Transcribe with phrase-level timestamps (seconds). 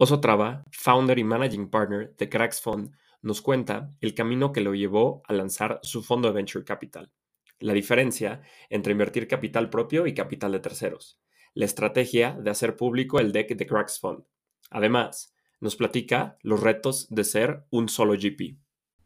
[0.00, 4.72] Oso Traba, founder y managing partner de Cracks Fund, nos cuenta el camino que lo
[4.76, 7.10] llevó a lanzar su fondo de venture capital,
[7.58, 11.20] la diferencia entre invertir capital propio y capital de terceros,
[11.52, 14.22] la estrategia de hacer público el deck de Cracks Fund.
[14.70, 18.56] Además, nos platica los retos de ser un solo GP.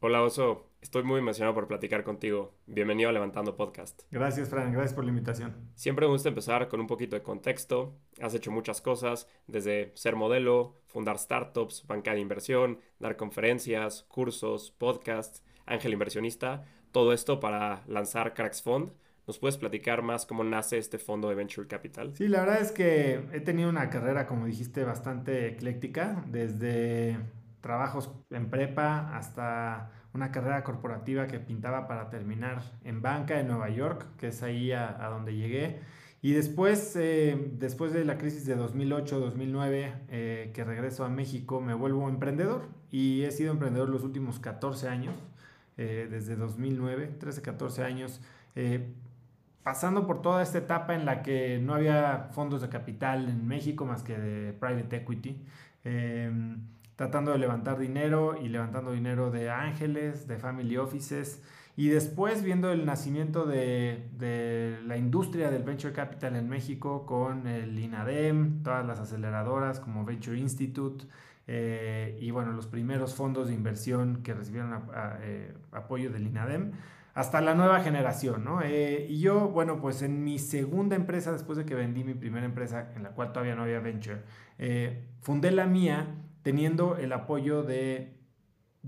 [0.01, 2.57] Hola Oso, Estoy muy emocionado por platicar contigo.
[2.67, 4.03] Bienvenido a Levantando Podcast.
[4.11, 4.73] Gracias, Fran.
[4.73, 5.55] Gracias por la invitación.
[5.77, 7.95] Siempre me gusta empezar con un poquito de contexto.
[8.21, 14.73] Has hecho muchas cosas, desde ser modelo, fundar startups, banca de inversión, dar conferencias, cursos,
[14.73, 16.65] podcasts, ángel inversionista.
[16.91, 18.91] Todo esto para lanzar Cracks Fund.
[19.29, 22.13] ¿Nos puedes platicar más cómo nace este fondo de Venture Capital?
[22.17, 27.21] Sí, la verdad es que he tenido una carrera, como dijiste, bastante ecléctica, desde
[27.61, 33.71] trabajos en prepa hasta una carrera corporativa que pintaba para terminar en banca en Nueva
[33.71, 35.81] York, que es ahí a, donde llegué.
[36.21, 41.75] Y después, eh, después de la crisis de 2008-2009, eh, que regreso a México, me
[41.75, 45.15] vuelvo emprendedor y he sido emprendedor los últimos 14 años,
[45.79, 48.21] eh, desde 2009, 13-14 años,
[49.63, 53.87] pasando por toda esta etapa en la que no había fondos de capital en México
[53.87, 55.43] más que de private equity
[56.97, 61.43] tratando de levantar dinero y levantando dinero de ángeles, de family offices.
[61.75, 67.47] Y después viendo el nacimiento de, de, la industria del venture capital en México con
[67.47, 71.07] el INADEM, todas las aceleradoras como Venture Institute
[71.47, 74.85] eh, y bueno, los primeros fondos de inversión que recibieron
[75.23, 76.73] eh, apoyo del INADEM,
[77.15, 78.63] hasta la nueva generación, ¿no?
[78.63, 82.47] Eh, y yo, bueno, pues en mi segunda empresa, después de que vendí mi primera
[82.47, 84.23] empresa, en la cual todavía no había venture,
[85.21, 86.07] fundé la mía
[86.43, 88.19] teniendo el apoyo de,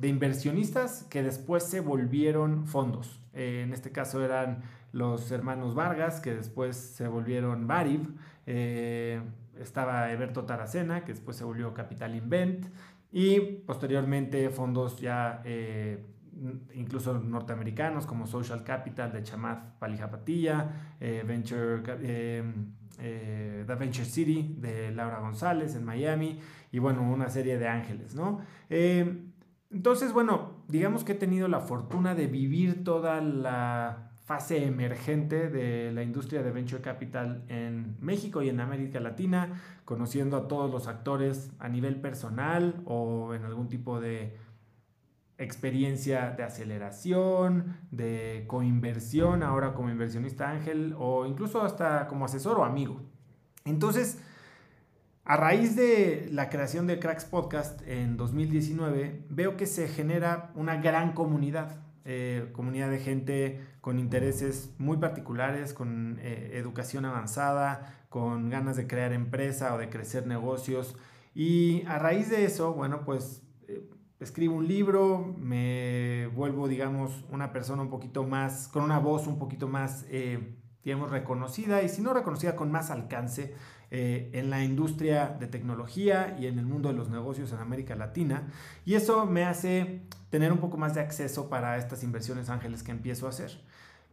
[0.01, 3.21] inversionistas que después se volvieron fondos.
[3.33, 8.15] Eh, en este caso eran los hermanos Vargas, que después se volvieron Bariv.
[8.47, 9.21] Eh,
[9.59, 12.67] estaba Eberto Taracena, que después se volvió Capital Invent.
[13.13, 16.05] Y posteriormente fondos ya eh,
[16.75, 21.81] incluso norteamericanos como Social Capital de Chamath Palijapatilla, Venture,
[22.97, 26.39] The Venture City de Laura González en Miami
[26.73, 28.41] y bueno, una serie de ángeles, ¿no?
[28.71, 29.31] Eh,
[29.71, 35.93] entonces, bueno, digamos que he tenido la fortuna de vivir toda la fase emergente de
[35.93, 40.89] la industria de venture capital en México y en América Latina, conociendo a todos los
[40.89, 44.37] actores a nivel personal o en algún tipo de
[45.45, 52.65] experiencia de aceleración, de coinversión, ahora como inversionista ángel o incluso hasta como asesor o
[52.65, 53.01] amigo.
[53.65, 54.19] Entonces,
[55.25, 60.77] a raíz de la creación de Cracks Podcast en 2019, veo que se genera una
[60.77, 68.51] gran comunidad, eh, comunidad de gente con intereses muy particulares, con eh, educación avanzada, con
[68.51, 70.95] ganas de crear empresa o de crecer negocios.
[71.35, 73.44] Y a raíz de eso, bueno, pues
[74.21, 79.39] escribo un libro, me vuelvo, digamos, una persona un poquito más, con una voz un
[79.39, 80.07] poquito más,
[80.85, 83.55] digamos, reconocida y si no reconocida, con más alcance
[83.97, 87.95] eh, en la industria de tecnología y en el mundo de los negocios en América
[87.95, 88.49] Latina.
[88.85, 92.91] Y eso me hace tener un poco más de acceso para estas inversiones ángeles que
[92.91, 93.61] empiezo a hacer.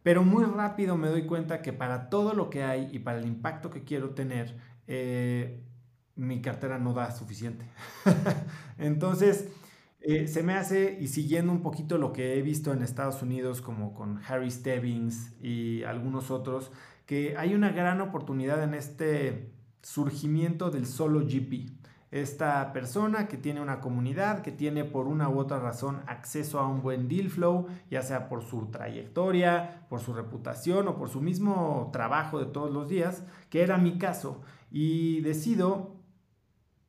[0.04, 3.26] Pero muy rápido me doy cuenta que para todo lo que hay y para el
[3.26, 5.64] impacto que quiero tener, eh,
[6.14, 7.66] mi cartera no da suficiente.
[8.78, 9.48] Entonces,
[10.04, 13.60] eh, se me hace, y siguiendo un poquito lo que he visto en Estados Unidos,
[13.60, 16.72] como con Harry Stebbings y algunos otros,
[17.06, 21.70] que hay una gran oportunidad en este surgimiento del solo GP.
[22.10, 26.68] Esta persona que tiene una comunidad, que tiene por una u otra razón acceso a
[26.68, 31.20] un buen deal flow, ya sea por su trayectoria, por su reputación o por su
[31.22, 34.42] mismo trabajo de todos los días, que era mi caso.
[34.70, 35.96] Y decido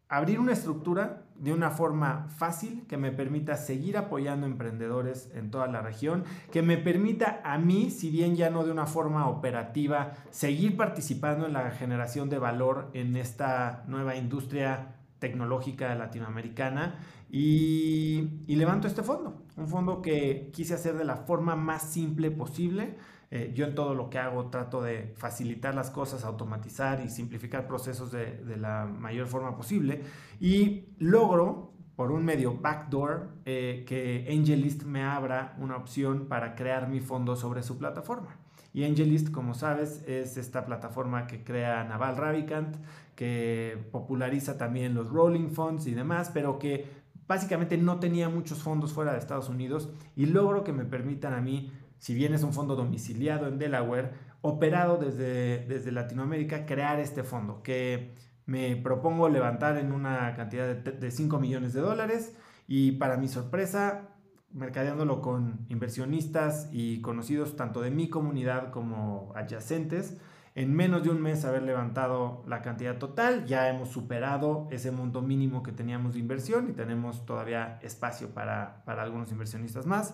[0.10, 5.68] abrir una estructura de una forma fácil que me permita seguir apoyando emprendedores en toda
[5.68, 6.24] la región,
[6.54, 11.45] que me permita a mí, si bien ya no de una forma operativa, seguir participando
[11.45, 16.95] en la generación de valor en esta nueva industria tecnológica latinoamericana.
[17.30, 22.31] Y, y levanto este fondo, un fondo que quise hacer de la forma más simple
[22.31, 22.96] posible
[23.36, 27.66] eh, yo en todo lo que hago trato de facilitar las cosas, automatizar y simplificar
[27.66, 30.04] procesos de, la mayor forma posible
[30.40, 36.88] y logro por un medio backdoor, eh, que AngelList me abra una opción para crear
[36.88, 38.38] mi fondo sobre su plataforma.
[38.72, 42.76] Y AngelList, como sabes, es esta plataforma que crea Naval Ravikant,
[43.16, 46.86] que populariza también los rolling funds y demás, pero que
[47.28, 51.42] básicamente no tenía muchos fondos fuera de Estados Unidos y logro que me permitan a
[51.42, 54.12] mí, si bien es un fondo domiciliado en Delaware,
[54.42, 60.92] operado desde, desde Latinoamérica, crear este fondo que me propongo levantar en una cantidad de,
[60.92, 62.36] de 5 millones de dólares
[62.68, 64.10] y para mi sorpresa
[64.54, 70.18] mercadeándolo con inversionistas y conocidos tanto de mi comunidad como adyacentes.
[70.56, 75.24] En menos de un mes haber levantado la cantidad total, ya hemos superado ese monto
[75.24, 80.13] mínimo que teníamos de inversión y tenemos todavía espacio para, para algunos inversionistas más.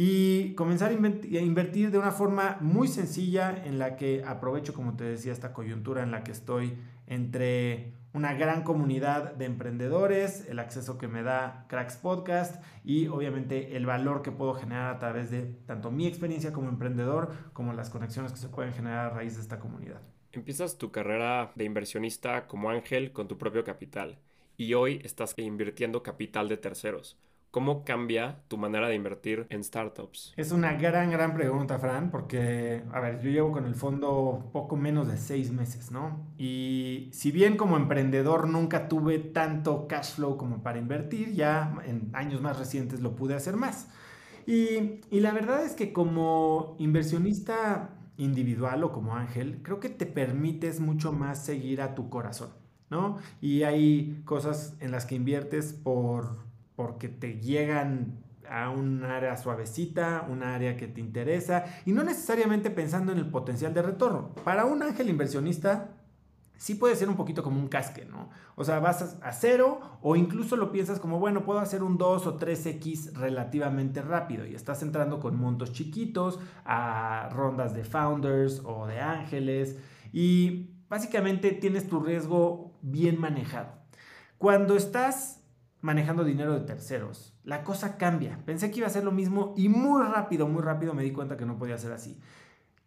[0.00, 5.02] Y comenzar a invertir de una forma muy sencilla en la que aprovecho, como te
[5.02, 6.78] decía, esta coyuntura en la que estoy
[7.08, 13.76] entre una gran comunidad de emprendedores, el acceso que me da Cracks Podcast y obviamente
[13.76, 17.90] el valor que puedo generar a través de tanto mi experiencia como emprendedor como las
[17.90, 20.00] conexiones que se pueden generar a raíz de esta comunidad.
[20.30, 24.20] Empiezas tu carrera de inversionista como ángel con tu propio capital
[24.56, 27.18] y hoy estás invirtiendo capital de terceros.
[27.50, 30.34] ¿Cómo cambia tu manera de invertir en startups?
[30.36, 34.76] Es una gran, gran pregunta, Fran, porque, a ver, yo llevo con el fondo poco
[34.76, 36.28] menos de seis meses, ¿no?
[36.38, 42.10] Y si bien como emprendedor nunca tuve tanto cash flow como para invertir, ya en
[42.12, 43.88] años más recientes lo pude hacer más.
[44.46, 50.06] Y, y la verdad es que como inversionista individual o como ángel, creo que te
[50.06, 52.50] permites mucho más seguir a tu corazón,
[52.90, 53.18] ¿no?
[53.40, 56.47] Y hay cosas en las que inviertes por
[56.78, 62.70] porque te llegan a un área suavecita, un área que te interesa y no necesariamente
[62.70, 64.32] pensando en el potencial de retorno.
[64.44, 65.88] Para un ángel inversionista
[66.56, 68.30] sí puede ser un poquito como un casque, ¿no?
[68.54, 72.28] O sea, vas a cero o incluso lo piensas como, bueno, puedo hacer un 2
[72.28, 78.86] o 3X relativamente rápido y estás entrando con montos chiquitos a rondas de founders o
[78.86, 79.76] de ángeles
[80.12, 83.72] y básicamente tienes tu riesgo bien manejado.
[84.38, 85.37] Cuando estás
[85.80, 87.34] manejando dinero de terceros.
[87.44, 88.40] La cosa cambia.
[88.44, 91.36] Pensé que iba a ser lo mismo y muy rápido, muy rápido me di cuenta
[91.36, 92.18] que no podía ser así.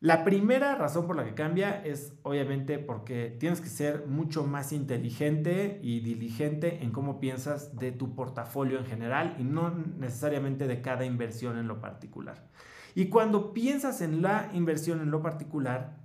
[0.02, 4.72] La primera razón por la que cambia es obviamente porque tienes que ser mucho más
[4.72, 10.82] inteligente y diligente en cómo piensas de tu portafolio en general y no necesariamente de
[10.82, 12.48] cada inversión en lo particular.
[12.96, 16.01] Y cuando piensas en la inversión en lo particular,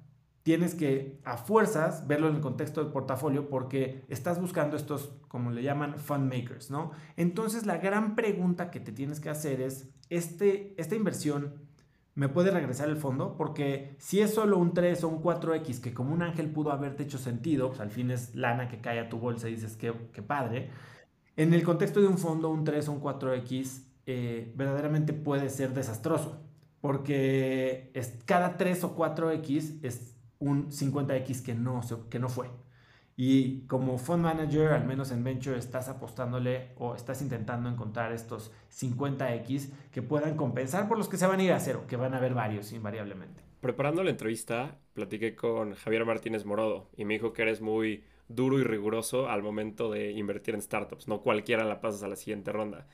[0.46, 5.50] tienes que a fuerzas verlo en el contexto del portafolio porque estás buscando estos, como
[5.50, 6.92] le llaman, fund makers, ¿no?
[7.16, 11.54] Entonces la gran pregunta que te tienes que hacer es, este, ¿esta inversión
[12.14, 13.36] me puede regresar el fondo?
[13.36, 17.02] Porque si es solo un 3 o un 4X que como un ángel pudo haberte
[17.02, 19.92] hecho sentido, pues al fin es lana que cae a tu bolsa y dices, qué,
[20.12, 20.70] qué padre.
[21.34, 25.74] En el contexto de un fondo, un 3 o un 4X eh, verdaderamente puede ser
[25.74, 26.40] desastroso.
[26.80, 31.80] Porque es, cada 3 o 4X es un 50X que no,
[32.10, 32.48] que no fue.
[33.18, 38.52] Y como fund manager, al menos en Venture, estás apostándole o estás intentando encontrar estos
[38.70, 42.12] 50X que puedan compensar por los que se van a ir a cero, que van
[42.12, 43.42] a haber varios invariablemente.
[43.60, 48.58] Preparando la entrevista, platiqué con Javier Martínez Morodo y me dijo que eres muy duro
[48.58, 51.08] y riguroso al momento de invertir en startups.
[51.08, 52.86] No cualquiera la pasas a la siguiente ronda.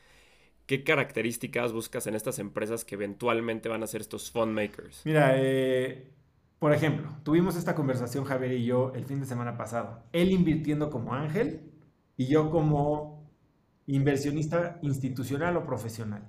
[0.67, 5.03] ¿Qué características buscas en estas empresas que eventualmente van a ser estos fund makers?
[5.05, 6.13] Mira, eh,
[6.63, 10.05] por ejemplo, tuvimos esta conversación Javier y yo el fin de semana pasado.
[10.13, 11.73] Él invirtiendo como ángel
[12.17, 13.29] y yo como
[13.89, 16.23] inversionista institucional o profesional.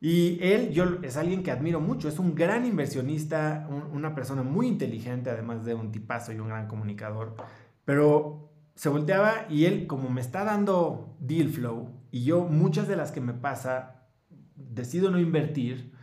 [0.00, 4.68] Y él, yo, es alguien que admiro mucho, es un gran inversionista, una persona muy
[4.68, 7.34] inteligente, además de un tipazo y un gran comunicador.
[7.84, 12.94] Pero se volteaba y él, como me está dando deal flow, y yo muchas de
[12.94, 14.06] las que me pasa,
[14.54, 15.97] decido no invertir,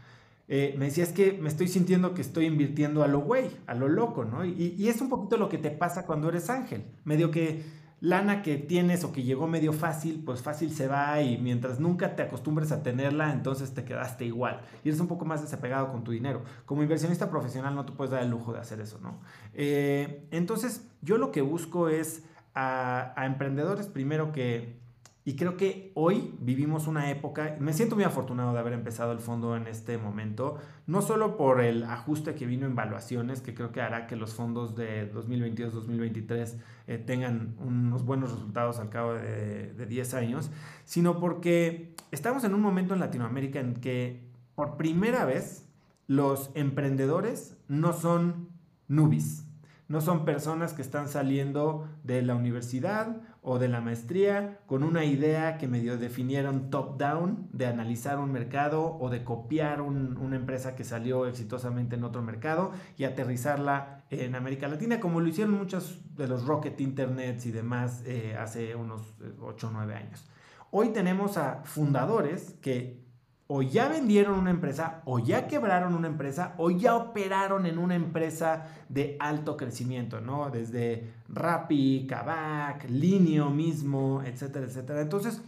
[0.47, 3.73] eh, me decía, es que me estoy sintiendo que estoy invirtiendo a lo güey, a
[3.73, 4.45] lo loco, ¿no?
[4.45, 6.85] Y, y, es un poquito lo que te pasa cuando eres ángel.
[7.03, 7.63] Medio que
[7.99, 12.15] lana que tienes o que llegó medio fácil, pues fácil se va y mientras nunca
[12.15, 14.61] te acostumbres a tenerla, entonces te quedaste igual.
[14.83, 16.43] Y eres un poco más desapegado con tu dinero.
[16.65, 19.21] Como inversionista profesional no te puedes dar el lujo de hacer eso, ¿no?
[19.53, 22.23] Eh, entonces, yo lo que busco es
[22.53, 24.84] a, a emprendedores primero que
[25.27, 29.17] y creo que hoy vivimos una época, me siento muy afortunado de haber empezado el
[29.17, 33.71] fondo en este momento, no solo por el ajuste que vino en valuaciones, que creo
[33.71, 39.73] que hará que los fondos de 2022-2023 eh, tengan unos buenos resultados al cabo de,
[39.73, 40.51] de 10 años,
[40.83, 45.67] sino porque estamos en un momento en Latinoamérica en que por primera vez
[46.05, 48.49] los emprendedores no son
[48.87, 49.47] nubis,
[49.87, 55.05] no son personas que están saliendo de la universidad o de la maestría con una
[55.05, 60.83] idea que medio definieron top-down de analizar un mercado o de copiar una empresa que
[60.83, 66.27] salió exitosamente en otro mercado y aterrizarla en América Latina, como lo hicieron muchos de
[66.27, 70.27] los Rocket Internets y demás eh, hace unos 8 o 9 años.
[70.71, 73.04] Hoy tenemos a fundadores que
[73.47, 77.95] o ya vendieron una empresa, o ya quebraron una empresa, o ya operaron en una
[77.95, 80.49] empresa de alto crecimiento, ¿no?
[80.49, 85.01] Desde Rappi, Kavak, Linio mismo, etcétera, etcétera.
[85.01, 85.43] Entonces,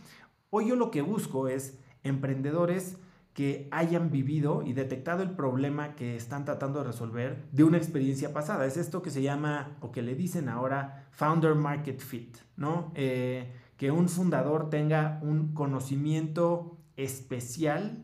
[0.51, 2.97] hoy yo lo que busco es emprendedores
[3.33, 8.33] que hayan vivido y detectado el problema que están tratando de resolver de una experiencia
[8.33, 8.65] pasada.
[8.65, 12.91] Es esto que se llama, o que le dicen ahora, Founder Market Fit, ¿no?
[12.95, 18.03] Eh, que un fundador tenga un conocimiento especial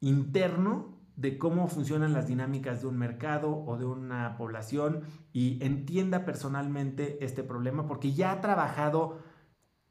[0.00, 5.02] interno de cómo funcionan las dinámicas de un mercado o de una población
[5.32, 9.18] y entienda personalmente este problema porque ya ha trabajado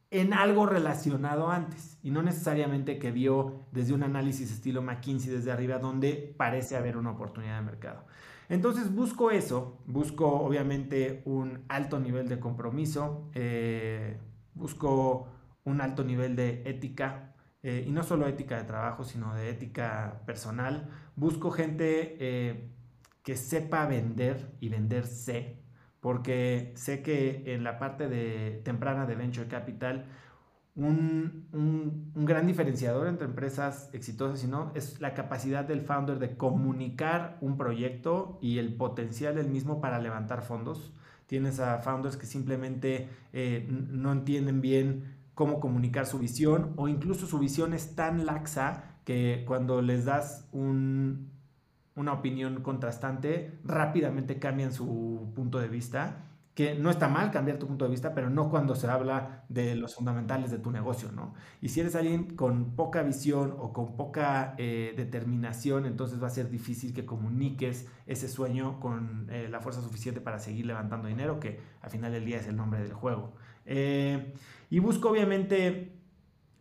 [0.09, 5.51] en algo relacionado antes y no necesariamente que vio desde un análisis estilo McKinsey desde
[5.51, 8.05] arriba donde parece haber una oportunidad de mercado.
[8.47, 14.17] Entonces busco eso, busco obviamente un alto nivel de compromiso, eh,
[14.53, 15.27] busco
[15.65, 17.26] un alto nivel de ética,
[17.67, 20.87] eh, y no solo ética de trabajo, sino de ética personal.
[21.17, 22.69] Busco gente eh,
[23.23, 25.59] que sepa vender y venderse,
[25.99, 30.05] porque sé que en la parte de, temprana de Venture Capital,
[30.75, 36.37] un, un, gran diferenciador entre empresas exitosas y no es la capacidad del founder de
[36.37, 40.93] comunicar un proyecto y el potencial del mismo para levantar fondos.
[41.25, 47.27] Tienes a founders que simplemente eh, no entienden bien cómo comunicar su visión o incluso
[47.27, 55.31] su visión es tan laxa que cuando les das una opinión contrastante, rápidamente cambian su
[55.35, 56.23] punto de vista,
[56.55, 59.75] que no está mal cambiar tu punto de vista, pero no cuando se habla de
[59.75, 61.35] los fundamentales de tu negocio, ¿no?
[61.61, 66.31] Y si eres alguien con poca visión o con poca eh, determinación, entonces va a
[66.31, 71.39] ser difícil que comuniques ese sueño con eh, la fuerza suficiente para seguir levantando dinero,
[71.39, 73.35] que al final del día es el nombre del juego.
[73.67, 74.33] Eh,
[74.69, 75.91] y busco obviamente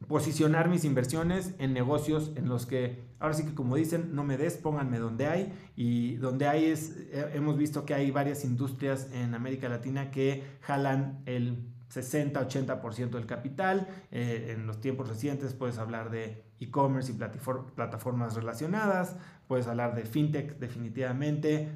[0.08, 4.36] posicionar mis inversiones en negocios en los que, ahora sí que como dicen, no me
[4.36, 5.52] des, pónganme donde hay.
[5.76, 10.44] Y donde hay es, eh, hemos visto que hay varias industrias en América Latina que
[10.60, 13.88] jalan el 60-80% del capital.
[14.10, 20.04] Eh, en los tiempos recientes puedes hablar de e-commerce y plataformas relacionadas, puedes hablar de
[20.06, 21.68] fintech definitivamente,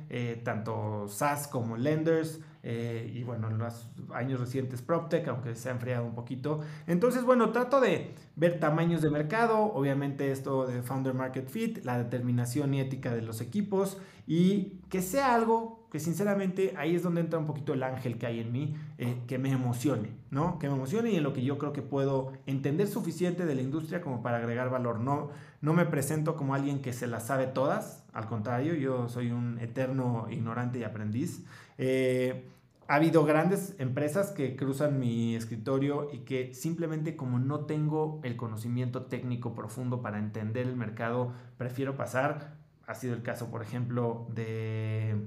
[0.43, 5.73] tanto SaaS como lenders, eh, y bueno, en los años recientes PropTech, aunque se ha
[5.73, 6.61] enfriado un poquito.
[6.87, 11.99] Entonces, bueno, trato de ver tamaños de mercado, obviamente esto de Founder Market Fit, la
[11.99, 17.21] determinación y ética de los equipos y que sea algo que sinceramente ahí es donde
[17.21, 20.59] entra un poquito el ángel que hay en mí, eh, que me emocione, ¿no?
[20.61, 23.63] Que me emocione y en lo que yo creo que puedo entender suficiente de la
[23.63, 25.01] industria como para agregar valor.
[25.01, 29.31] No, no me presento como alguien que se las sabe todas, al contrario, yo soy
[29.31, 31.45] un eterno ignorante y aprendiz.
[31.83, 32.45] Eh,
[32.89, 38.37] ha habido grandes empresas que cruzan mi escritorio y que simplemente como no tengo el
[38.37, 42.59] conocimiento técnico profundo para entender el mercado, prefiero pasar.
[42.87, 45.27] Ha sido el caso, por ejemplo, de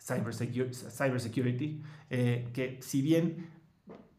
[0.00, 3.48] cybersecurity, eh, que si bien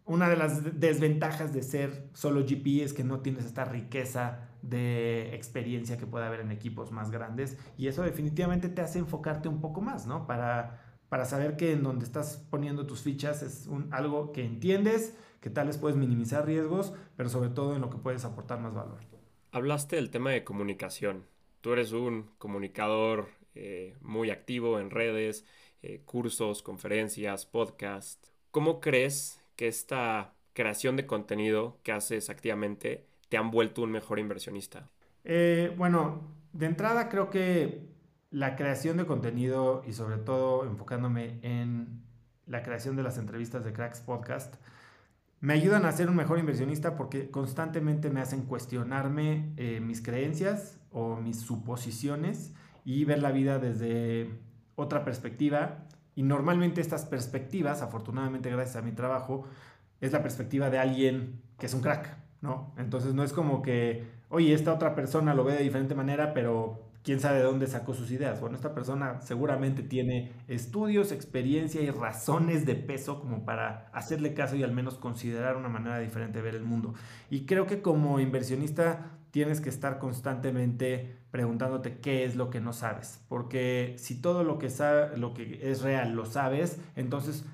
[0.05, 5.33] una de las desventajas de ser solo GP es que no tienes esta riqueza de
[5.33, 9.61] experiencia que puede haber en equipos más grandes y eso definitivamente te hace enfocarte un
[9.61, 10.27] poco más, ¿no?
[10.27, 15.13] Para para saber que en donde estás poniendo tus fichas es un, algo que entiendes,
[15.41, 18.73] que tal vez puedes minimizar riesgos, pero sobre todo en lo que puedes aportar más
[18.73, 18.99] valor.
[19.51, 21.25] Hablaste del tema de comunicación.
[21.59, 25.45] Tú eres un comunicador eh, muy activo en redes,
[25.81, 28.31] eh, cursos, conferencias, podcasts.
[28.51, 34.17] ¿Cómo crees que esta creación de contenido que haces activamente te han vuelto un mejor
[34.17, 34.89] inversionista?
[35.25, 36.21] Eh, bueno,
[36.53, 37.90] de entrada creo que
[38.31, 42.01] la creación de contenido y sobre todo enfocándome en
[42.47, 44.55] la creación de las entrevistas de Cracks Podcast,
[45.41, 50.79] me ayudan a ser un mejor inversionista porque constantemente me hacen cuestionarme eh, mis creencias
[50.91, 52.53] o mis suposiciones
[52.85, 54.39] y ver la vida desde
[54.75, 55.88] otra perspectiva.
[56.15, 59.45] Y normalmente estas perspectivas, afortunadamente gracias a mi trabajo,
[60.00, 62.73] es la perspectiva de alguien que es un crack, ¿no?
[62.77, 66.90] Entonces no es como que, oye, esta otra persona lo ve de diferente manera, pero
[67.03, 68.39] quién sabe de dónde sacó sus ideas.
[68.39, 74.55] Bueno, esta persona seguramente tiene estudios, experiencia y razones de peso como para hacerle caso
[74.55, 76.93] y al menos considerar una manera diferente de ver el mundo.
[77.29, 82.74] Y creo que como inversionista tienes que estar constantemente preguntándote qué es lo que no
[82.74, 84.70] sabes, porque si todo lo que
[85.15, 87.46] lo que es real lo sabes, entonces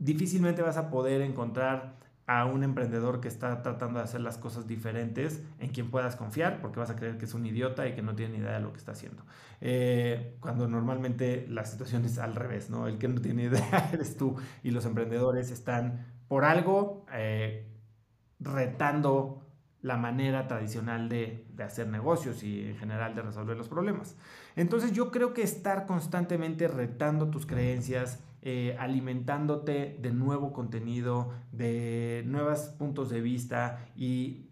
[0.00, 1.94] difícilmente vas a poder encontrar
[2.30, 6.60] a un emprendedor que está tratando de hacer las cosas diferentes, en quien puedas confiar,
[6.60, 8.60] porque vas a creer que es un idiota y que no tiene ni idea de
[8.60, 9.24] lo que está haciendo.
[9.60, 12.86] Eh, cuando normalmente la situación es al revés, ¿no?
[12.86, 17.66] El que no tiene idea eres tú y los emprendedores están por algo eh,
[18.38, 19.44] retando
[19.82, 24.14] la manera tradicional de, de, hacer negocios y en general de resolver los problemas.
[24.54, 32.22] Entonces yo creo que estar constantemente retando tus creencias, eh, alimentándote de nuevo contenido, de
[32.26, 34.46] nuevos puntos de vista y,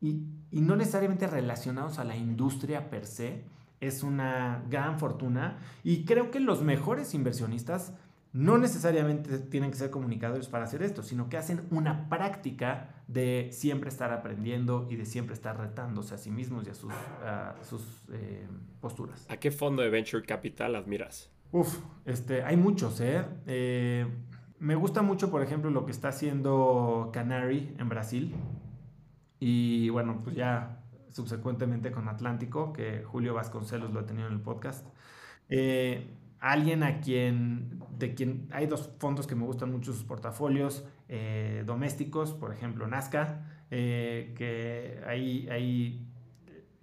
[0.00, 0.22] y,
[0.52, 3.44] no necesariamente relacionados a la industria per se,
[3.80, 7.92] es una gran fortuna y creo que los mejores inversionistas
[8.32, 13.48] no necesariamente tienen que ser comunicadores para hacer esto, sino que hacen una práctica de
[13.50, 16.92] siempre estar aprendiendo y de siempre estar retándose a sí mismos y a sus,
[17.62, 17.82] sus
[18.12, 18.46] eh,
[18.80, 19.26] posturas.
[19.28, 21.32] ¿A qué fondo de Venture Capital admiras?
[21.50, 23.24] Uf, este, hay muchos, ¿eh?
[23.46, 24.06] ¿eh?
[24.58, 28.34] Me gusta mucho, por ejemplo, lo que está haciendo Canary en Brasil.
[29.40, 34.40] Y bueno, pues ya subsecuentemente con Atlántico, que Julio Vasconcelos lo ha tenido en el
[34.40, 34.86] podcast.
[35.48, 40.84] Eh, alguien a quien, de quien hay dos fondos que me gustan mucho sus portafolios
[41.08, 46.06] eh, domésticos, por ejemplo Nazca, que ahí, ahí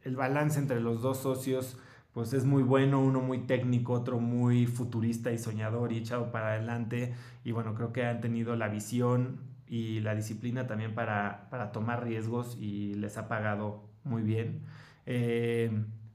[0.01, 1.77] el balance entre los dos socios
[2.15, 6.53] pues es muy bueno, uno muy técnico, otro muy futurista y soñador y echado para
[6.53, 7.13] adelante.
[7.43, 12.05] Y bueno, creo que han tenido la visión y la disciplina también para, para tomar
[12.05, 14.62] riesgos y les ha pagado muy bien.
[15.05, 15.72] Eh,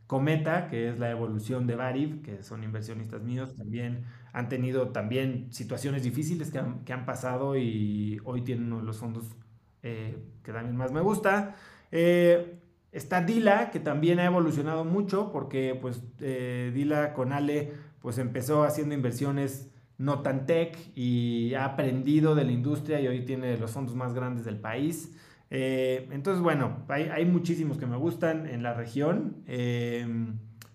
[0.06, 5.52] Cometa, que es la evolución de Variv, que son inversionistas míos, también han tenido también
[5.52, 9.36] situaciones difíciles que han, que han pasado y hoy tienen uno de los fondos
[9.82, 11.54] eh, que también más me gusta.
[11.92, 12.58] Eh,
[12.92, 18.64] está Dila, que también ha evolucionado mucho porque pues eh, Dila con Ale pues empezó
[18.64, 23.72] haciendo inversiones no tan tech y ha aprendido de la industria y hoy tiene los
[23.72, 25.14] fondos más grandes del país.
[25.50, 30.06] Eh, entonces, bueno, hay, hay, muchísimos que me gustan en la región, eh,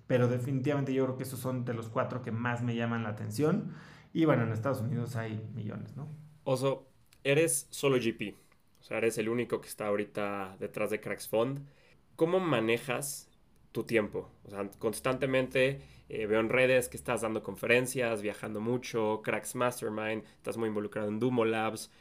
[0.06, 3.10] pero definitivamente yo creo que esos son de los cuatro que más me llaman la
[3.10, 3.74] atención.
[4.14, 6.08] Y bueno, en Estados Unidos hay millones, ¿no?
[6.44, 6.88] Oso,
[7.24, 8.36] eres solo GP,
[8.80, 11.66] o sea, eres el único que está ahorita detrás de Cracks Fund.
[12.16, 13.30] ¿Cómo manejas
[13.72, 14.30] tu tiempo?
[14.46, 20.24] O sea, constantemente eh, veo en redes que estás dando conferencias, viajando mucho, Cracks Mastermind,
[20.38, 21.92] estás muy involucrado en Dumo Labs.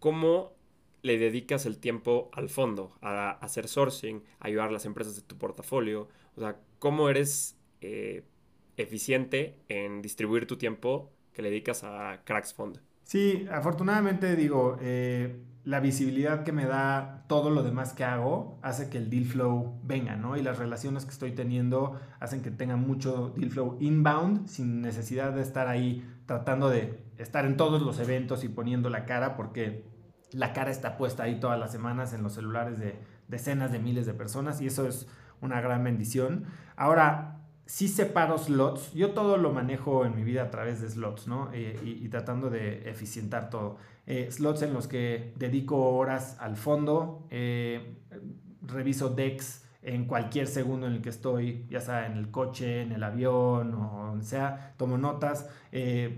[0.00, 0.56] ¿Cómo
[1.02, 5.22] le dedicas el tiempo al fondo, a, hacer sourcing, a ayudar a las empresas de
[5.22, 6.08] tu portafolio?
[6.36, 8.24] O sea, ¿cómo eres eh,
[8.76, 12.80] eficiente en distribuir tu tiempo que le dedicas a Cracks Fund?
[13.10, 18.88] Sí, afortunadamente digo, eh, la visibilidad que me da todo lo demás que hago hace
[18.88, 20.36] que el deal flow venga, ¿no?
[20.36, 25.32] Y las relaciones que estoy teniendo hacen que tenga mucho deal flow inbound sin necesidad
[25.32, 29.90] de estar ahí tratando de estar en todos los eventos y poniendo la cara porque
[30.30, 32.94] la cara está puesta ahí todas las semanas en los celulares de
[33.26, 35.08] decenas de miles de personas y eso es
[35.40, 36.44] una gran bendición.
[36.76, 37.39] Ahora,
[37.70, 41.50] sí separo slots, yo todo lo manejo en mi vida a través de slots, ¿no?
[41.52, 43.76] Eh, y, tratando de eficientar todo.
[44.08, 47.94] Eh, slots en los que dedico horas al fondo, eh,
[48.62, 52.90] reviso decks en cualquier segundo en el que estoy, ya sea en el coche, en
[52.90, 55.48] el avión o sea, tomo notas,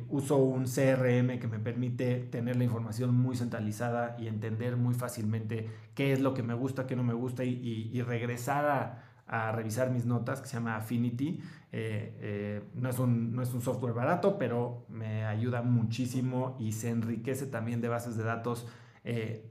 [0.09, 5.69] uso un CRM que me permite tener la información muy centralizada y entender muy fácilmente
[5.95, 9.12] qué es lo que me gusta, qué no me gusta y, y, y regresar a,
[9.27, 11.41] a, revisar mis notas que se llama Affinity.
[11.73, 16.73] Eh, eh, no, es un, no es un software barato, pero me ayuda muchísimo y
[16.73, 18.67] se enriquece también de bases de datos
[19.05, 19.49] eh,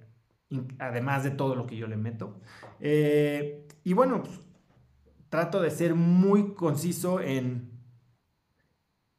[0.79, 2.39] además de todo lo que yo le meto.
[2.79, 4.39] Y bueno, pues,
[5.29, 7.71] trato de ser muy conciso en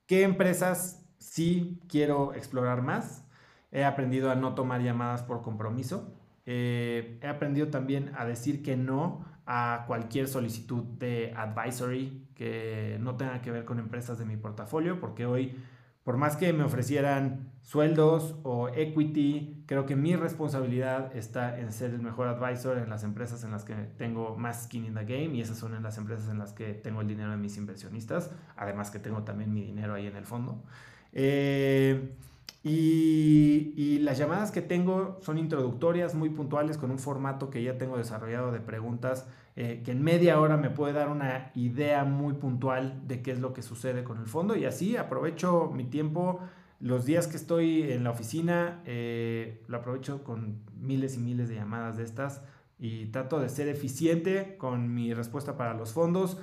[0.06, 3.26] qué empresas sí quiero explorar más.
[3.70, 6.14] He aprendido a no tomar llamadas por compromiso.
[6.44, 13.40] He aprendido también a decir que no a cualquier solicitud de advisory que no tenga
[13.42, 15.56] que ver con empresas de mi portafolio, porque hoy
[16.04, 21.92] por más que me ofrecieran sueldos o equity, creo que mi responsabilidad está en ser
[21.92, 25.36] el mejor advisor en las empresas en las que tengo más skin in the game
[25.36, 28.90] y esas son las empresas en las que tengo el dinero de mis inversionistas, además
[28.90, 30.64] que tengo también mi dinero ahí en el fondo.
[31.12, 32.16] Eh,
[32.62, 37.76] y, y, las llamadas que tengo son introductorias, muy puntuales, con un formato que ya
[37.76, 42.32] tengo desarrollado de preguntas eh, que en media hora me puede dar una idea muy
[42.32, 46.40] puntual de qué es lo que sucede con el fondo y así aprovecho mi tiempo.
[46.80, 51.56] Los días que estoy en la oficina eh, lo aprovecho con miles y miles de
[51.56, 52.42] llamadas de estas
[52.78, 56.38] y trato de ser eficiente con mi respuesta para los fondos.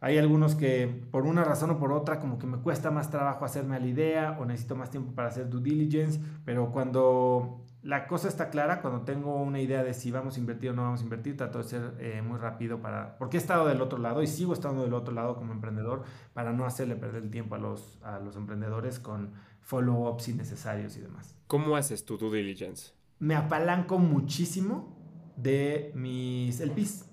[0.00, 3.44] Hay algunos que por una razón o por otra como que me cuesta más trabajo
[3.44, 8.06] hacerme a la idea o necesito más tiempo para hacer due diligence, pero cuando la
[8.06, 11.00] cosa está clara cuando tengo una idea de si vamos a invertir o no vamos
[11.00, 14.22] a invertir, trato de ser eh, muy rápido para, porque he estado del otro lado
[14.22, 17.58] y sigo estando del otro lado como emprendedor para no hacerle perder el tiempo a
[17.58, 19.32] los, a los emprendedores con
[19.62, 21.36] follow-ups innecesarios y demás.
[21.46, 22.92] ¿Cómo haces tu due diligence?
[23.18, 24.96] Me apalanco muchísimo
[25.36, 27.06] de mis LPs.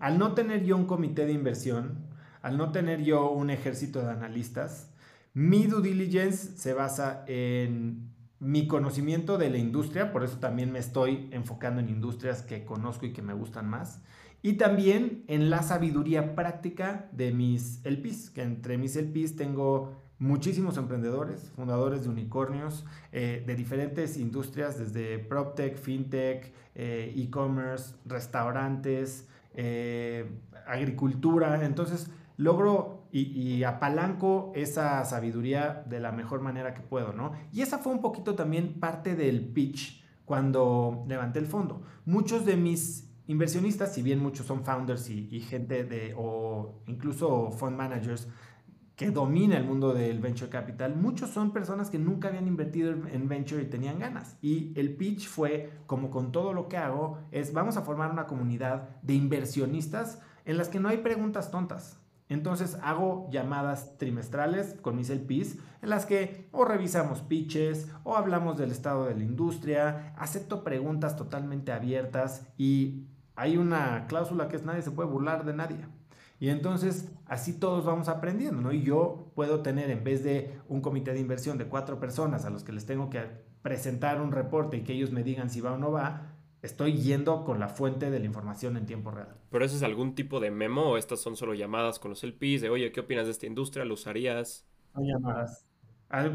[0.00, 2.07] Al no tener yo un comité de inversión,
[2.42, 4.90] al no tener yo un ejército de analistas,
[5.34, 10.78] mi due diligence se basa en mi conocimiento de la industria, por eso también me
[10.78, 14.02] estoy enfocando en industrias que conozco y que me gustan más,
[14.42, 20.76] y también en la sabiduría práctica de mis LPs, que entre mis LPs tengo muchísimos
[20.76, 30.28] emprendedores, fundadores de unicornios, eh, de diferentes industrias, desde PropTech, FinTech, eh, e-commerce, restaurantes, eh,
[30.66, 31.64] agricultura.
[31.64, 37.32] Entonces, logro y, apalanco esa sabiduría de la mejor manera que puedo, ¿no?
[37.52, 41.82] Y esa fue un poquito también parte del pitch cuando levanté el fondo.
[42.06, 47.50] Muchos de mis inversionistas, si bien muchos son founders y, y gente de, o incluso
[47.50, 48.28] fund managers,
[48.94, 53.28] que domina el mundo del venture capital, muchos son personas que nunca habían invertido en
[53.28, 54.36] venture y tenían ganas.
[54.42, 58.26] Y el pitch fue, como con todo lo que hago, es vamos a formar una
[58.26, 62.00] comunidad de inversionistas en las que no hay preguntas tontas.
[62.28, 68.58] Entonces hago llamadas trimestrales con mis LPs en las que o revisamos pitches o hablamos
[68.58, 74.64] del estado de la industria, acepto preguntas totalmente abiertas y hay una cláusula que es
[74.64, 75.86] nadie se puede burlar de nadie.
[76.40, 78.72] Y entonces así todos vamos aprendiendo, ¿no?
[78.72, 82.50] Y yo puedo tener, en vez de un comité de inversión de cuatro personas a
[82.50, 83.22] los que les tengo que
[83.62, 87.44] presentar un reporte y que ellos me digan si va o no va, estoy yendo
[87.44, 89.36] con la fuente de la información en tiempo real.
[89.50, 92.60] ¿Pero eso es algún tipo de memo o estas son solo llamadas con los LPs
[92.60, 93.84] de, oye, ¿qué opinas de esta industria?
[93.84, 94.66] ¿Lo usarías?
[94.94, 95.64] Son llamadas.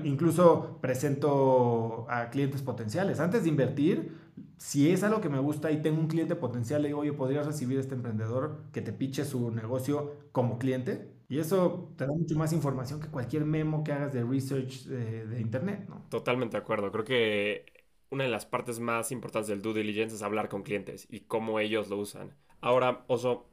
[0.04, 3.20] Incluso presento a clientes potenciales.
[3.20, 4.16] Antes de invertir,
[4.58, 7.46] si es algo que me gusta y tengo un cliente potencial, le digo, oye, ¿podrías
[7.46, 11.12] recibir a este emprendedor que te piche su negocio como cliente?
[11.28, 15.42] Y eso te da mucho más información que cualquier memo que hagas de research de,
[15.42, 16.04] internet, ¿no?
[16.10, 16.92] Totalmente de acuerdo.
[16.92, 17.66] Creo que
[18.14, 21.60] una de las partes más importantes del due diligence es hablar con clientes y cómo
[21.60, 22.36] ellos lo usan.
[22.62, 23.48] Ahora, Oso,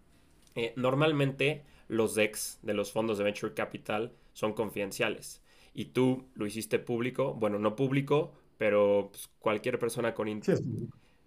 [0.54, 5.42] eh, normalmente los decks de los fondos de venture capital son confidenciales
[5.72, 10.28] y tú lo hiciste público, bueno, no público, pero pues, cualquier persona con...
[10.28, 10.62] interés.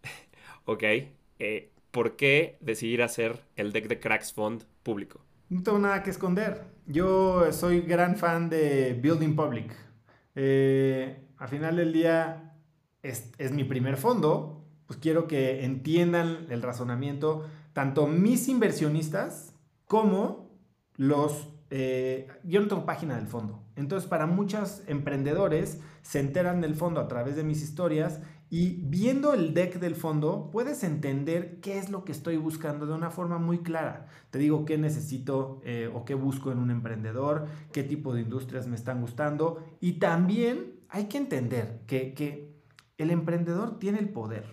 [0.65, 0.83] ok.
[1.39, 5.21] Eh, ¿Por qué decidir hacer el deck de Cracks Fund público?
[5.49, 6.63] No tengo nada que esconder.
[6.87, 9.75] Yo soy gran fan de Building Public.
[10.35, 12.52] Eh, al final del día
[13.03, 14.65] es, es mi primer fondo.
[14.87, 19.53] Pues quiero que entiendan el razonamiento tanto mis inversionistas
[19.85, 20.49] como
[20.95, 23.63] los eh, yo no tengo página del fondo.
[23.75, 29.33] Entonces, para muchos emprendedores se enteran del fondo a través de mis historias y viendo
[29.33, 33.39] el deck del fondo puedes entender qué es lo que estoy buscando de una forma
[33.39, 34.05] muy clara.
[34.29, 38.67] Te digo qué necesito eh, o qué busco en un emprendedor, qué tipo de industrias
[38.67, 42.52] me están gustando y también hay que entender que, que
[43.03, 44.45] el emprendedor tiene el poder,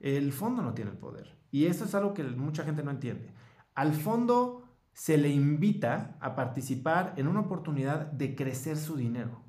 [0.00, 3.32] el fondo no tiene el poder y eso es algo que mucha gente no entiende.
[3.74, 9.42] Al fondo se le invita a participar en una oportunidad de crecer su dinero.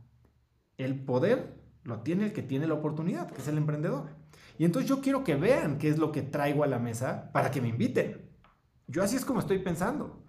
[0.78, 4.10] El poder lo tiene el que tiene la oportunidad, que es el emprendedor.
[4.58, 7.52] Y entonces yo quiero que vean qué es lo que traigo a la mesa para
[7.52, 8.30] que me inviten.
[8.88, 10.24] Yo así es como estoy pensando.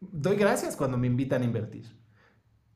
[0.00, 1.86] Doy gracias cuando me invitan a invertir.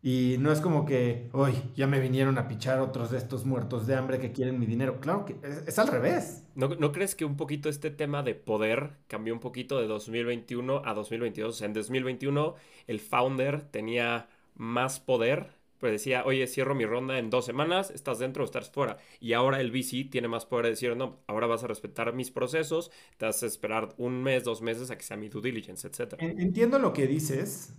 [0.03, 3.87] Y no es como que, hoy ya me vinieron a pichar otros de estos muertos
[3.87, 4.99] de hambre que quieren mi dinero.
[4.99, 5.37] Claro que
[5.67, 6.45] es, al revés.
[6.55, 10.83] ¿No, ¿No, crees que un poquito este tema de poder cambió un poquito de 2021
[10.87, 11.55] a 2022?
[11.55, 12.55] O sea, en 2021
[12.87, 18.19] el founder tenía más poder, pues decía, oye, cierro mi ronda en dos semanas, estás
[18.19, 18.97] dentro o estás fuera.
[19.21, 22.31] Y ahora el VC tiene más poder de decir, no, ahora vas a respetar mis
[22.31, 25.87] procesos, te vas a esperar un mes, dos meses a que sea mi due diligence,
[25.87, 26.15] etc.
[26.21, 27.75] Entiendo lo que dices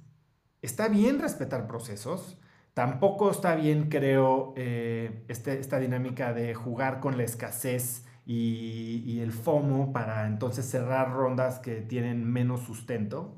[0.61, 2.37] Está bien respetar procesos.
[2.73, 9.31] Tampoco está bien, creo, eh, este, esta dinámica de jugar con la escasez y, el
[9.33, 13.37] FOMO para entonces cerrar rondas que tienen menos sustento.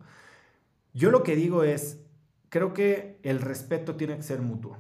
[0.94, 2.06] Yo lo que digo es,
[2.50, 4.78] creo que el respeto tiene que ser mutuo.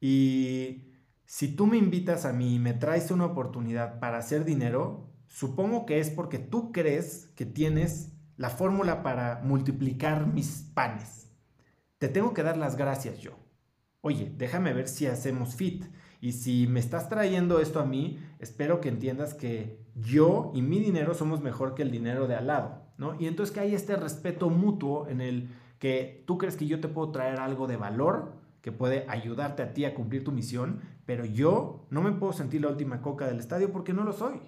[0.00, 0.92] Y
[1.26, 5.86] si tú me invitas a mí y me traes una oportunidad para hacer dinero, supongo
[5.86, 11.31] que es porque tú crees que tienes la fórmula para multiplicar mis panes
[12.02, 13.30] te tengo que dar las gracias yo.
[14.00, 15.84] Oye, déjame ver si hacemos fit.
[16.20, 20.80] Y si me estás trayendo esto a mí, espero que entiendas que yo y mi
[20.80, 23.14] dinero somos mejor que el dinero de al lado, ¿no?
[23.20, 26.88] Y entonces que hay este respeto mutuo en el que tú crees que yo te
[26.88, 31.24] puedo traer algo de valor que puede ayudarte a ti a cumplir tu misión, pero
[31.24, 34.40] yo no me puedo sentir la última coca del estadio porque no lo soy.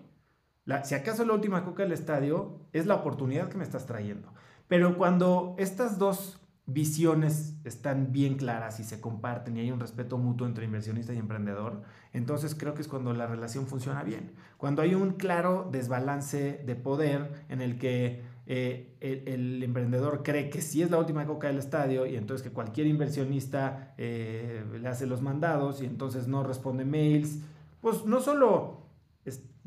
[0.82, 4.34] si acaso la última coca del estadio es la oportunidad que me estás trayendo.
[4.66, 10.16] Pero cuando estas dos visiones están bien claras y se comparten y hay un respeto
[10.16, 14.32] mutuo entre inversionista y emprendedor, entonces creo que es cuando la relación funciona bien.
[14.56, 20.62] Cuando hay un claro desbalance de poder en el que eh, el, emprendedor cree que
[20.62, 25.06] sí es la última coca del estadio y entonces que cualquier inversionista eh, le hace
[25.06, 27.40] los mandados y entonces no responde mails,
[27.80, 28.84] pues no solo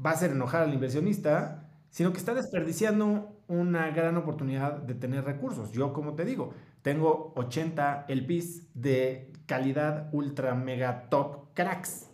[0.03, 5.23] va a hacer enojar al inversionista, sino que está desperdiciando una gran oportunidad de tener
[5.23, 5.71] recursos.
[5.71, 12.09] Yo, como te digo, tengo 80 LPs de calidad ultra mega top cracks.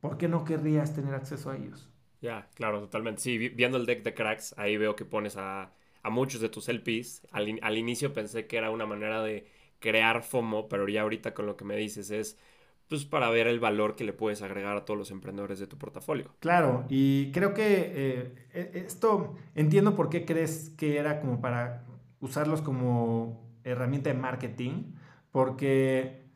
[0.00, 1.88] ¿Por qué no querrías tener acceso a ellos?
[2.20, 3.20] Ya, claro, totalmente.
[3.20, 5.72] Sí, viendo el deck de cracks, ahí veo que pones a,
[6.04, 7.26] muchos de tus LPs.
[7.32, 9.46] Al, al, inicio pensé que era una manera de
[9.78, 12.38] crear FOMO, pero ya ahorita con lo que me dices es
[12.88, 15.76] pues para ver el valor que le puedes agregar a todos los emprendedores de tu
[15.76, 16.34] portafolio.
[16.40, 21.84] Claro, y creo que eh, e, esto entiendo por qué crees que era como para
[22.20, 24.92] usarlos como herramienta de marketing,
[25.30, 26.26] porque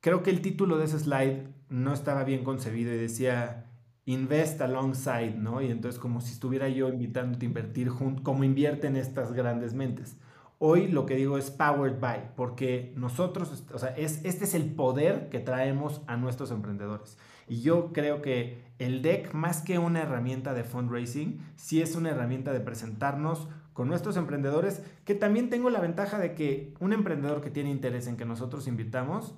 [0.00, 3.66] creo que el título de ese slide no estaba bien concebido y decía
[4.04, 5.62] invest alongside, ¿no?
[5.62, 10.16] Y entonces como si estuviera yo invitándote a invertir junto, como invierten estas grandes mentes.
[10.58, 14.66] Hoy lo que digo es powered by, porque nosotros, o sea, es, este es el
[14.66, 17.18] poder que traemos a nuestros emprendedores.
[17.48, 22.10] Y yo creo que el deck, más que una herramienta de fundraising, sí es una
[22.10, 27.40] herramienta de presentarnos con nuestros emprendedores, que también tengo la ventaja de que un emprendedor
[27.40, 29.34] que tiene interés en que nosotros invitamos,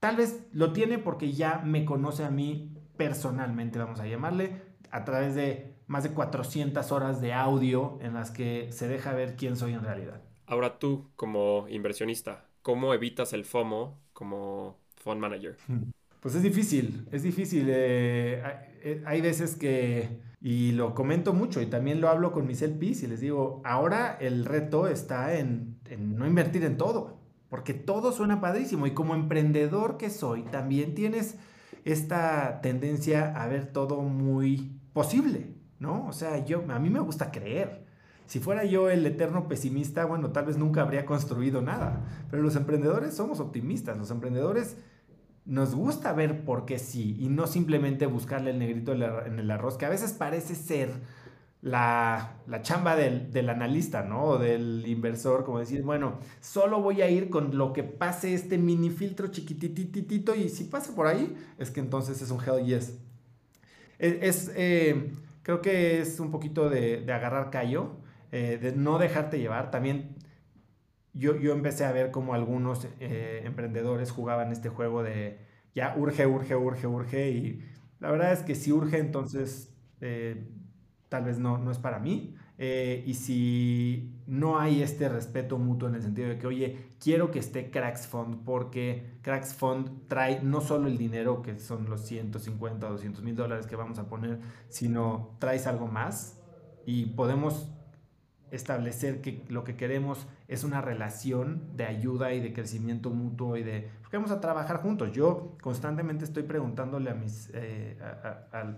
[0.00, 5.04] tal vez lo tiene porque ya me conoce a mí personalmente, vamos a llamarle, a
[5.04, 9.56] través de más de 400 horas de audio en las que se deja ver quién
[9.56, 10.22] soy en realidad.
[10.46, 15.56] Ahora tú, como inversionista, ¿cómo evitas el FOMO como fund manager?
[16.18, 17.68] Pues es difícil, es difícil.
[17.68, 18.42] Eh,
[18.82, 23.02] eh, hay veces que, y lo comento mucho, y también lo hablo con mis LPs
[23.02, 27.18] y les digo, ahora el reto está en, en no invertir en todo,
[27.48, 28.86] porque todo suena padrísimo.
[28.86, 31.36] Y como emprendedor que soy, también tienes
[31.84, 36.06] esta tendencia a ver todo muy posible, ¿no?
[36.06, 37.86] O sea, yo, a mí me gusta creer.
[38.26, 42.04] Si fuera yo el eterno pesimista, bueno, tal vez nunca habría construido nada.
[42.28, 43.96] Pero los emprendedores somos optimistas.
[43.96, 44.76] Los emprendedores
[45.46, 49.76] nos gusta ver por qué sí y no simplemente buscarle el negrito en el arroz,
[49.76, 50.90] que a veces parece ser
[51.62, 54.24] la, chamba del, del, analista, ¿no?
[54.24, 58.58] O del inversor, como decir, bueno, solo voy a ir con lo que pase este
[58.58, 62.98] mini filtro chiquitititito y si pasa por ahí, es que entonces es un hell yes.
[63.98, 67.96] Es, eh, creo que es un poquito de, de agarrar callo
[68.32, 69.70] eh, de no dejarte llevar.
[69.70, 70.16] También
[71.16, 75.38] yo, yo empecé a ver cómo algunos eh, emprendedores jugaban este juego de
[75.74, 77.30] ya urge, urge, urge, urge.
[77.30, 77.64] Y
[78.00, 80.48] la verdad es que si urge, entonces eh,
[81.08, 82.34] tal vez no, no es para mí.
[82.58, 87.38] y si no hay este respeto mutuo en el sentido de que, oye, quiero que
[87.38, 92.86] esté Cracks Fund porque Cracks Fund trae no solo el dinero, que son los 150
[92.86, 96.40] o 200 mil dólares que vamos a poner, sino traes algo más
[96.86, 97.72] y podemos
[98.50, 103.62] establecer que lo que queremos es una relación de ayuda y de crecimiento mutuo y
[103.62, 105.10] de porque vamos a trabajar juntos.
[105.12, 107.98] Yo constantemente estoy preguntándole a mis, eh,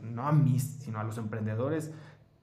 [0.03, 1.93] no a mis, sino a los emprendedores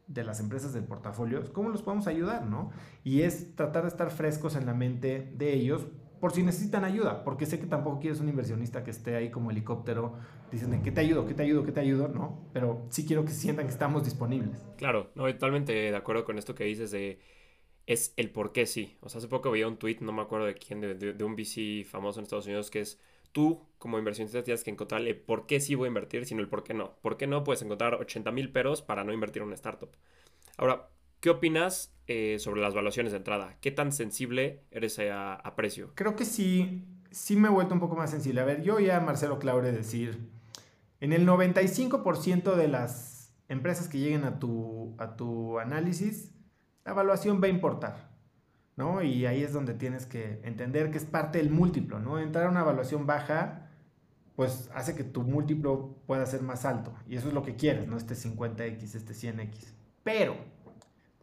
[0.07, 2.69] de las empresas del portafolio, cómo los podemos ayudar, ¿no?
[3.03, 5.87] Y es tratar de estar frescos en la mente de ellos
[6.19, 9.51] por si necesitan ayuda, porque sé que tampoco quieres un inversionista que esté ahí como
[9.51, 10.13] helicóptero,
[10.51, 11.25] diciendo, ¿qué te ayudo?
[11.25, 11.63] ¿Qué te ayudo?
[11.63, 12.07] ¿Qué te ayudo?
[12.07, 12.39] ¿No?
[12.53, 14.65] Pero sí quiero que sientan que estamos disponibles.
[14.77, 17.19] Claro, no, totalmente de acuerdo con esto que dices de
[17.85, 18.97] es el por qué sí.
[19.01, 21.85] O sea, hace poco veía un tweet, no me acuerdo de quién, de, un VC
[21.85, 22.99] famoso en Estados Unidos, que es
[23.31, 26.63] tú como inversionista tienes que encontrarle por qué sí voy a invertir, sino el por
[26.63, 26.95] qué no.
[27.01, 27.43] ¿Por qué no?
[27.43, 29.89] Puedes encontrar 80 mil peros para no invertir en una startup.
[30.57, 30.89] Ahora,
[31.25, 33.57] ¿Qué opinas eh, sobre las valuaciones de entrada?
[33.59, 35.91] ¿Qué tan sensible eres a, precio?
[35.95, 38.41] Creo que sí, sí me he vuelto un poco más sensible.
[38.41, 40.29] A ver, yo oía a Marcelo Claure decir,
[40.99, 46.29] en el 95% de las empresas que lleguen a tu, a tu análisis,
[46.83, 48.11] la evaluación va a importar.
[48.75, 49.01] ¿no?
[49.01, 52.19] Y ahí es donde tienes que entender que es parte del múltiplo, ¿no?
[52.19, 53.71] Entrar a una evaluación baja,
[54.35, 56.93] pues hace que tu múltiplo pueda ser más alto.
[57.09, 57.97] Y eso es lo que quieres, ¿no?
[57.97, 59.73] Este 50X, este 100X.
[60.03, 60.53] Pero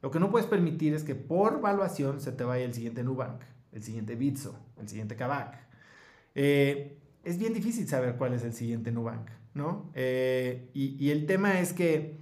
[0.02, 3.40] lo que no puedes permitir es que por valuación se te vaya el siguiente Nubank,
[3.70, 5.56] el siguiente Bitso, el siguiente Kavak.
[6.34, 9.90] Eh, es bien difícil saber cuál es el siguiente Nubank, ¿no?
[9.94, 12.18] Eh, y, el tema es que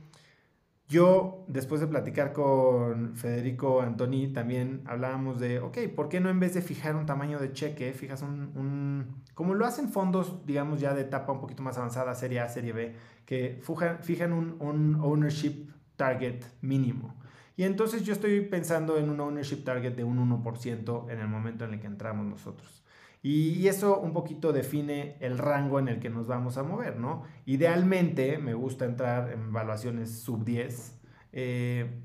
[0.89, 6.41] Yo, después de platicar con Federico Antoni, también hablábamos de, ok, ¿por qué no en
[6.41, 10.93] vez de fijar un tamaño de cheque, fijas un, como lo hacen fondos, digamos, ya
[10.93, 13.61] de etapa un poquito más avanzada, serie A, serie B, que
[14.03, 17.20] fijan, un, un ownership target mínimo.
[17.61, 21.67] Y entonces yo estoy pensando en un ownership target de un 1% en el momento
[21.67, 22.83] en el que entramos nosotros.
[23.23, 27.23] Y, eso un poquito define el rango en el que nos vamos a mover, ¿no?
[27.45, 31.03] Idealmente me gusta entrar en valuaciones sub 10.
[31.33, 32.01] Eh,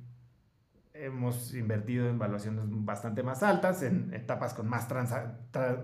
[0.93, 4.89] hemos invertido en valuaciones bastante más altas, en etapas con más,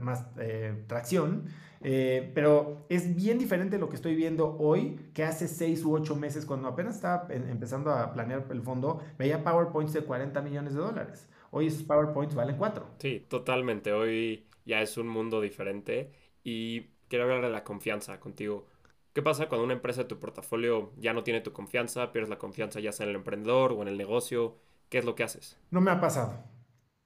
[0.01, 1.45] más eh, tracción,
[1.83, 6.15] eh, pero es bien diferente lo que estoy viendo hoy que hace 6 u 8
[6.15, 10.79] meses cuando apenas estaba empezando a planear el fondo, veía PowerPoints de 40 millones de
[10.79, 11.29] dólares.
[11.51, 12.85] Hoy esos PowerPoints valen 4.
[12.99, 13.93] Sí, totalmente.
[13.93, 16.11] Hoy ya es un mundo diferente
[16.43, 18.67] y quiero hablar de la confianza contigo.
[19.13, 22.37] ¿Qué pasa cuando una empresa de tu portafolio ya no tiene tu confianza, pierdes la
[22.37, 24.57] confianza ya sea en el emprendedor o en el negocio?
[24.89, 25.59] ¿Qué es lo que haces?
[25.71, 26.50] No me ha pasado.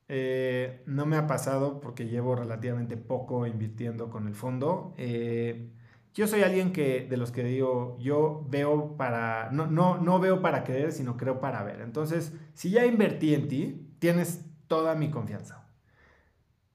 [0.08, 4.94] Eh, no me ha pasado porque llevo relativamente poco invirtiendo con el fondo.
[4.98, 5.72] Eh,
[6.14, 10.42] yo soy alguien que, de los que digo, yo veo para, no, no, no veo
[10.42, 11.82] para creer, sino creo para ver.
[11.82, 15.68] Entonces, si ya invertí en ti, tienes toda mi confianza.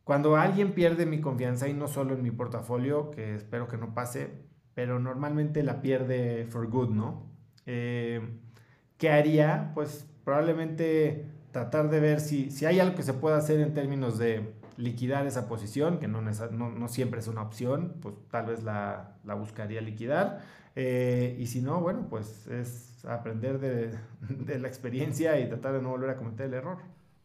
[0.05, 3.95] Cuando alguien pierde mi confianza, y no solo en mi portafolio, que espero que no
[3.95, 4.31] pase,
[4.75, 7.31] pero normalmente la pierde for good, ¿no?
[7.65, 8.21] Eh,
[8.99, 9.71] ¿Qué haría?
[9.75, 14.19] Pues probablemente tratar de ver si, si hay algo que se pueda hacer en términos
[14.19, 19.17] de liquidar esa posición, que no, no, siempre es una opción, pues tal vez la,
[19.39, 20.41] buscaría liquidar.
[20.77, 23.91] Eh, y si no, bueno, pues es aprender de,
[24.29, 26.79] de la experiencia y tratar de no volver a cometer el error.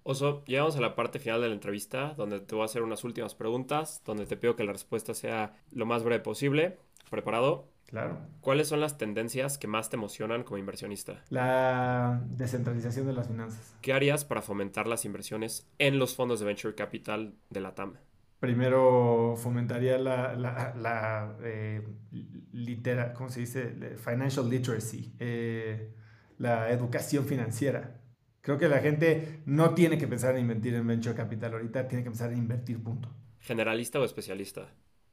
[0.04, 3.04] Oso, llegamos a la parte final de la entrevista, donde te voy a hacer unas
[3.04, 6.78] últimas preguntas, donde te pido que la respuesta sea lo más breve posible.
[7.10, 7.68] ¿Preparado?
[7.88, 8.20] Claro.
[8.42, 11.24] ¿Cuáles son las tendencias que más te emocionan como inversionista?
[11.30, 13.76] La descentralización de las finanzas.
[13.82, 17.96] ¿Qué harías para fomentar las inversiones en los fondos de venture capital de la TAM?
[18.40, 21.82] Primero fomentaría la, la, eh,
[23.16, 23.98] ¿cómo se dice?
[23.98, 25.94] Financial literacy, eh,
[26.38, 28.02] la educación financiera.
[28.42, 32.04] Creo que la gente no tiene que pensar en invertir en venture capital ahorita, tiene
[32.04, 33.10] que pensar en invertir, punto.
[33.40, 34.70] ¿Generalista o especialista?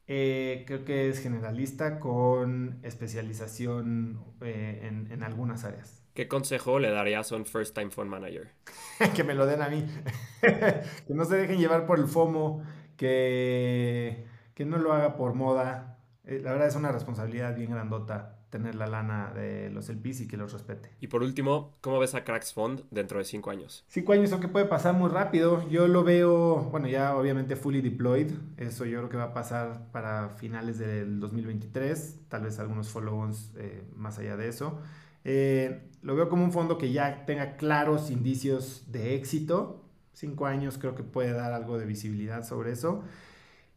[0.07, 6.03] Eh, creo que es generalista con especialización eh, en, algunas áreas.
[6.15, 8.51] ¿Qué consejo le darías a un first time fund manager?
[9.15, 9.87] que me lo den a mí.
[10.41, 12.63] que no se dejen llevar por el FOMO,
[12.97, 15.99] que, que no lo haga por moda.
[16.25, 20.29] Eh, la verdad es una responsabilidad bien grandota tener la lana de los LPs y
[20.29, 20.91] que los respete.
[21.01, 23.83] Y por último, ¿cómo ves a Cracks Fund dentro de cinco años?
[23.89, 25.67] Cinco años, aunque puede pasar muy rápido.
[25.71, 28.31] Yo lo veo, bueno, ya obviamente fully deployed.
[28.59, 32.29] Eso yo creo que va a pasar para finales del 2023.
[32.29, 34.79] Tal vez algunos follow-ons eh, más allá de eso.
[35.25, 39.83] Eh, lo veo como un fondo que ya tenga claros indicios de éxito.
[40.13, 43.03] Cinco años creo que puede dar algo de visibilidad sobre eso.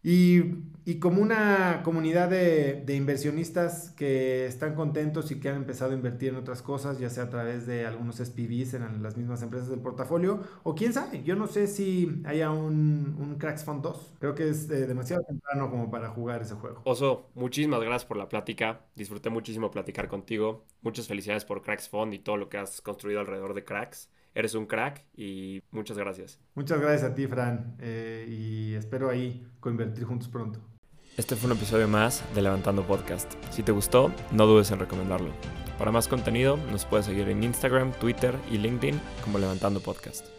[0.07, 6.29] Y, como una comunidad de, inversionistas que están contentos y que han empezado a invertir
[6.29, 9.79] en otras cosas, ya sea a través de algunos SPVs en las mismas empresas del
[9.79, 14.13] portafolio, o quién sabe, yo no sé si haya un, un Cracks Fund 2.
[14.19, 16.81] Creo que es eh, demasiado temprano como para jugar ese juego.
[16.83, 18.81] Oso, muchísimas gracias por la plática.
[18.95, 20.65] Disfruté muchísimo platicar contigo.
[20.83, 24.53] Muchas felicidades por Cracks Fund y todo lo que has construido alrededor de Cracks eres
[24.53, 26.39] un crack y muchas gracias.
[26.53, 30.59] Muchas gracias a ti, Fran, eh, y espero ahí coinvertir juntos pronto.
[31.17, 33.33] Este fue un episodio más de Levantando Podcast.
[33.49, 35.31] Si te gustó, no dudes en recomendarlo.
[35.79, 40.34] Para más contenido, nos puedes seguir en Instagram, Twitter y LinkedIn como Levantando Podcast.